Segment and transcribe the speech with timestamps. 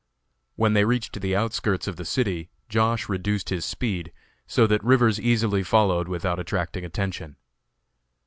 [0.55, 3.07] When they reached the outskirts of the city Josh.
[3.07, 4.11] reduced his speed,
[4.47, 7.35] so that Rivers easily followed without attracting attention.